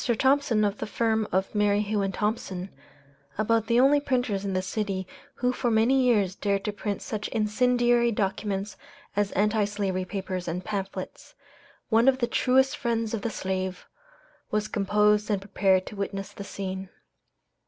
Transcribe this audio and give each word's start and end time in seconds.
Thompson, 0.17 0.65
of 0.65 0.79
the 0.79 0.87
firm 0.87 1.27
of 1.31 1.53
Merrihew 1.53 2.07
& 2.13 2.13
Thompson 2.13 2.71
about 3.37 3.67
the 3.67 3.79
only 3.79 3.99
printers 3.99 4.43
in 4.43 4.53
the 4.53 4.61
city 4.63 5.05
who 5.35 5.53
for 5.53 5.69
many 5.69 6.01
years 6.03 6.33
dared 6.33 6.63
to 6.65 6.73
print 6.73 7.03
such 7.03 7.27
incendiary 7.27 8.11
documents 8.11 8.77
as 9.15 9.31
anti 9.33 9.63
slavery 9.63 10.05
papers 10.05 10.47
and 10.47 10.65
pamphlets 10.65 11.35
one 11.89 12.07
of 12.07 12.17
the 12.17 12.25
truest 12.25 12.75
friends 12.77 13.13
of 13.13 13.21
the 13.21 13.29
slave, 13.29 13.85
was 14.49 14.67
composed 14.67 15.29
and 15.29 15.39
prepared 15.39 15.85
to 15.85 15.95
witness 15.95 16.31
the 16.31 16.43
scene. 16.43 16.89